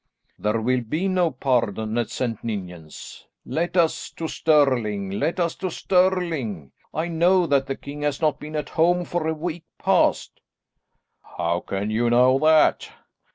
[0.39, 2.43] "There will be no pardon at St.
[2.43, 3.27] Ninians.
[3.45, 6.71] Let us to Stirling; let us to Stirling.
[6.91, 10.41] I know that the king has not been at home for a week past."
[11.37, 12.89] "How can you know that?"